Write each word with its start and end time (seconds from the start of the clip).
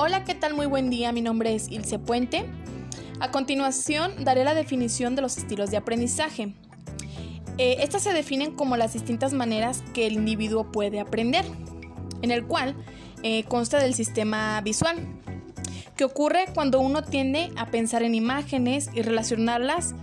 Hola, 0.00 0.22
¿qué 0.22 0.36
tal? 0.36 0.54
Muy 0.54 0.66
buen 0.66 0.90
día, 0.90 1.10
mi 1.10 1.22
nombre 1.22 1.56
es 1.56 1.68
Ilse 1.72 1.98
Puente. 1.98 2.44
A 3.18 3.32
continuación 3.32 4.22
daré 4.22 4.44
la 4.44 4.54
definición 4.54 5.16
de 5.16 5.22
los 5.22 5.36
estilos 5.36 5.72
de 5.72 5.76
aprendizaje. 5.76 6.54
Eh, 7.58 7.78
estas 7.80 8.04
se 8.04 8.12
definen 8.12 8.54
como 8.54 8.76
las 8.76 8.92
distintas 8.92 9.32
maneras 9.32 9.82
que 9.94 10.06
el 10.06 10.12
individuo 10.12 10.70
puede 10.70 11.00
aprender, 11.00 11.44
en 12.22 12.30
el 12.30 12.46
cual 12.46 12.76
eh, 13.24 13.42
consta 13.48 13.80
del 13.80 13.92
sistema 13.92 14.60
visual, 14.60 14.98
que 15.96 16.04
ocurre 16.04 16.44
cuando 16.54 16.78
uno 16.78 17.02
tiende 17.02 17.50
a 17.56 17.66
pensar 17.72 18.04
en 18.04 18.14
imágenes 18.14 18.90
y 18.94 19.02
relacionarlas 19.02 19.96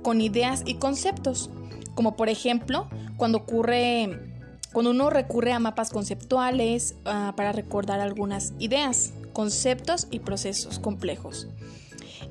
con 0.00 0.22
ideas 0.22 0.62
y 0.64 0.76
conceptos, 0.76 1.50
como 1.94 2.16
por 2.16 2.30
ejemplo 2.30 2.88
cuando 3.18 3.36
ocurre 3.36 4.30
cuando 4.72 4.92
uno 4.92 5.10
recurre 5.10 5.52
a 5.52 5.58
mapas 5.58 5.90
conceptuales 5.90 6.94
ah, 7.04 7.34
para 7.36 7.52
recordar 7.52 8.00
algunas 8.00 8.54
ideas, 8.58 9.12
conceptos 9.32 10.06
y 10.10 10.20
procesos 10.20 10.78
complejos. 10.78 11.48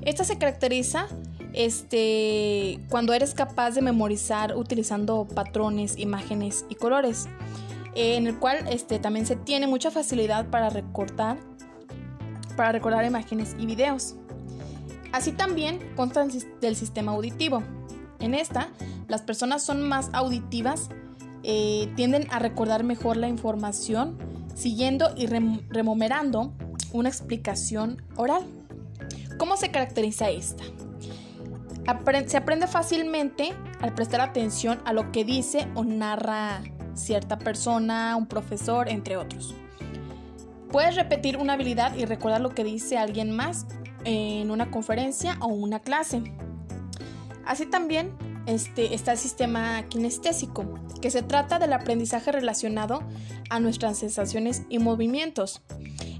Esta 0.03 0.23
se 0.23 0.37
caracteriza 0.37 1.07
este, 1.53 2.79
cuando 2.89 3.13
eres 3.13 3.33
capaz 3.33 3.71
de 3.71 3.81
memorizar 3.81 4.55
utilizando 4.55 5.27
patrones, 5.27 5.97
imágenes 5.97 6.65
y 6.69 6.75
colores, 6.75 7.27
eh, 7.95 8.15
en 8.15 8.27
el 8.27 8.39
cual 8.39 8.67
este, 8.69 8.99
también 8.99 9.25
se 9.25 9.35
tiene 9.35 9.67
mucha 9.67 9.91
facilidad 9.91 10.49
para 10.49 10.69
recordar, 10.69 11.37
para 12.55 12.71
recordar 12.71 13.05
imágenes 13.05 13.55
y 13.59 13.65
videos. 13.65 14.15
Así 15.11 15.33
también 15.33 15.79
consta 15.95 16.25
del 16.61 16.75
sistema 16.75 17.11
auditivo. 17.11 17.63
En 18.19 18.33
esta, 18.33 18.69
las 19.07 19.21
personas 19.21 19.63
son 19.63 19.81
más 19.81 20.09
auditivas, 20.13 20.89
eh, 21.43 21.91
tienden 21.95 22.27
a 22.31 22.39
recordar 22.39 22.83
mejor 22.83 23.17
la 23.17 23.27
información 23.27 24.17
siguiendo 24.55 25.11
y 25.17 25.25
remomerando 25.25 26.53
una 26.93 27.09
explicación 27.09 28.01
oral. 28.15 28.45
¿Cómo 29.37 29.57
se 29.57 29.71
caracteriza 29.71 30.29
esta? 30.29 30.63
se 32.27 32.37
aprende 32.37 32.67
fácilmente 32.67 33.53
al 33.81 33.93
prestar 33.93 34.21
atención 34.21 34.79
a 34.85 34.93
lo 34.93 35.11
que 35.11 35.25
dice 35.25 35.67
o 35.73 35.83
narra 35.83 36.61
cierta 36.93 37.39
persona, 37.39 38.15
un 38.15 38.27
profesor, 38.27 38.87
entre 38.87 39.17
otros. 39.17 39.55
Puedes 40.71 40.95
repetir 40.95 41.37
una 41.37 41.53
habilidad 41.53 41.95
y 41.95 42.05
recordar 42.05 42.39
lo 42.41 42.51
que 42.51 42.63
dice 42.63 42.97
alguien 42.97 43.35
más 43.35 43.65
en 44.05 44.51
una 44.51 44.71
conferencia 44.71 45.37
o 45.41 45.47
una 45.47 45.79
clase. 45.79 46.23
Así 47.45 47.65
también 47.65 48.15
este, 48.45 48.93
está 48.93 49.11
el 49.11 49.17
sistema 49.17 49.83
kinestésico, 49.89 50.65
que 51.01 51.11
se 51.11 51.23
trata 51.23 51.59
del 51.59 51.73
aprendizaje 51.73 52.31
relacionado 52.31 53.03
a 53.49 53.59
nuestras 53.59 53.97
sensaciones 53.97 54.63
y 54.69 54.79
movimientos. 54.79 55.61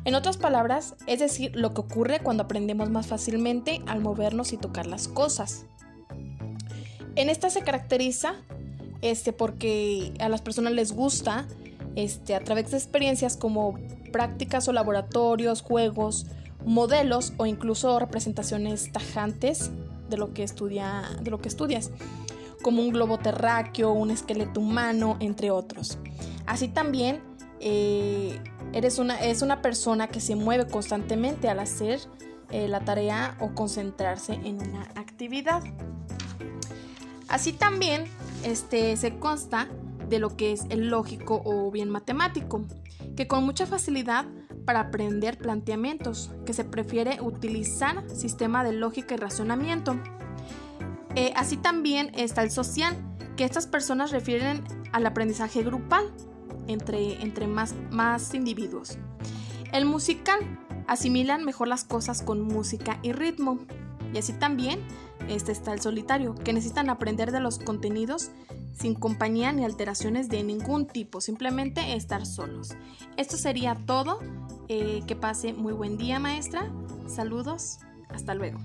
En 0.04 0.16
otras 0.16 0.38
palabras, 0.38 0.96
es 1.06 1.20
decir, 1.20 1.56
lo 1.56 1.74
que 1.74 1.82
ocurre 1.82 2.20
cuando 2.22 2.44
aprendemos 2.44 2.90
más 2.90 3.08
fácilmente 3.08 3.82
al 3.86 4.02
movernos 4.02 4.52
y 4.52 4.58
tocar 4.58 4.88
las 4.88 5.08
cosas. 5.08 5.66
En 7.16 7.30
esta 7.30 7.50
se 7.50 7.62
caracteriza 7.62 8.36
este, 9.02 9.34
porque 9.34 10.14
a 10.20 10.30
las 10.30 10.42
personas 10.42 10.74
les 10.74 10.94
gusta 10.94 11.48
este, 11.96 12.36
a 12.36 12.40
través 12.40 12.72
de 12.72 12.78
experiencias 12.78 13.38
como 13.38 13.78
prácticas 14.12 14.68
o 14.68 14.74
laboratorios, 14.74 15.62
juegos, 15.62 16.26
modelos 16.66 17.34
o 17.38 17.46
incluso 17.46 18.00
representaciones 18.00 18.92
tajantes 18.92 19.72
de 20.10 20.18
lo 20.18 20.34
que, 20.34 20.44
estudia, 20.44 21.04
de 21.22 21.32
lo 21.32 21.40
que 21.40 21.48
estudias, 21.48 21.92
como 22.62 22.82
un 22.82 22.92
globo 22.92 23.18
terráqueo, 23.18 23.92
un 23.92 24.12
esqueleto 24.12 24.60
humano, 24.60 25.18
entre 25.20 25.52
otros. 25.52 25.98
Así 26.46 26.68
también 26.68 27.22
eh, 27.62 28.42
eres 28.74 29.00
una, 29.00 29.22
es 29.22 29.42
una 29.42 29.62
persona 29.62 30.08
que 30.08 30.20
se 30.20 30.36
mueve 30.36 30.68
constantemente 30.68 31.48
al 31.48 31.60
hacer 31.60 32.00
eh, 32.50 32.68
la 32.68 32.82
tarea 32.82 33.38
o 33.40 33.54
concentrarse 33.54 34.34
en 34.34 34.56
una 34.68 34.82
actividad. 34.96 35.64
Así 37.28 37.54
también 37.54 38.06
este, 38.44 38.98
se 38.98 39.18
consta 39.20 39.70
de 40.10 40.20
lo 40.20 40.36
que 40.36 40.52
es 40.52 40.66
el 40.70 40.90
lógico 40.90 41.42
o 41.46 41.72
bien 41.72 41.90
matemático, 41.90 42.66
que 43.16 43.28
con 43.28 43.46
mucha 43.46 43.66
facilidad 43.66 44.26
para 44.66 44.82
aprender 44.82 45.38
planteamientos, 45.38 46.32
que 46.46 46.54
se 46.54 46.66
prefiere 46.66 47.20
utilizar 47.22 48.04
sistema 48.10 48.64
de 48.64 48.74
lógica 48.74 49.16
y 49.16 49.18
razonamiento. 49.18 49.96
Eh, 51.16 51.32
así 51.36 51.58
también 51.58 52.12
está 52.16 52.44
el 52.44 52.52
social, 52.52 52.98
que 53.38 53.46
estas 53.46 53.68
personas 53.68 54.12
refieren 54.12 54.64
al 54.92 55.06
aprendizaje 55.06 55.64
grupal, 55.64 56.12
entre, 56.72 57.48
más, 57.48 57.76
más 57.90 58.34
individuos. 58.34 58.98
El 59.72 59.86
musical 59.86 60.40
asimilan 60.88 61.46
mejor 61.46 61.68
las 61.68 61.84
cosas 61.84 62.22
con 62.22 62.42
música 62.42 63.00
y 63.02 63.12
ritmo. 63.12 63.60
Y 64.14 64.18
así 64.18 64.34
también 64.34 64.80
este 65.30 65.52
está 65.52 65.74
el 65.74 65.82
solitario, 65.82 66.36
que 66.36 66.54
necesitan 66.54 66.90
aprender 66.90 67.32
de 67.32 67.40
los 67.40 67.60
contenidos 67.60 68.32
sin 68.74 68.96
compañía 68.96 69.52
ni 69.52 69.64
alteraciones 69.64 70.28
de 70.30 70.44
ningún 70.44 70.88
tipo, 70.88 71.22
simplemente 71.22 71.96
estar 71.96 72.26
solos. 72.26 72.72
Esto 73.18 73.38
sería 73.38 73.78
todo. 73.86 74.20
Eh, 74.74 75.04
que 75.06 75.18
pase 75.18 75.52
muy 75.54 75.74
buen 75.74 75.98
día, 75.98 76.18
maestra. 76.20 76.72
Saludos. 77.08 77.80
Hasta 78.10 78.36
luego. 78.36 78.60